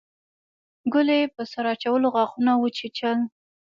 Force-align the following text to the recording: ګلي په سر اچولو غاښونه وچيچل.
ګلي 0.93 1.21
په 1.35 1.41
سر 1.51 1.65
اچولو 1.73 2.07
غاښونه 2.15 2.51
وچيچل. 2.57 3.17